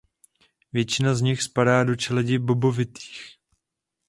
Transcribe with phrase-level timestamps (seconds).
[0.73, 3.21] Většina z nich spadá do čeledi bobovitých.